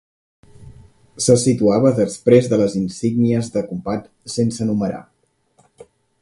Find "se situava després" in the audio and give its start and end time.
1.25-2.49